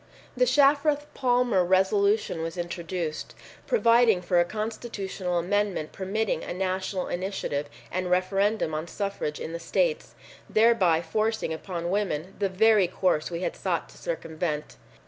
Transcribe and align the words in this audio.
The 0.35 0.45
Shafroth 0.47 1.05
Palmer 1.13 1.63
Resolution 1.63 2.41
was 2.41 2.57
introduced, 2.57 3.35
providing 3.67 4.23
for 4.23 4.39
a 4.39 4.45
constitutional 4.45 5.37
amendment 5.37 5.91
permitting 5.91 6.43
a 6.43 6.55
national 6.55 7.07
initiative 7.07 7.69
and 7.91 8.09
referendum 8.09 8.73
on 8.73 8.87
suffrage 8.87 9.39
in 9.39 9.53
the 9.53 9.59
states, 9.59 10.15
thereby 10.49 11.03
forcing 11.03 11.53
upon 11.53 11.91
women 11.91 12.33
the 12.39 12.49
very 12.49 12.87
course 12.87 13.29
we 13.29 13.41
had 13.41 13.55
sought 13.55 13.89
to 13.89 13.97
circumvent. 13.99 14.75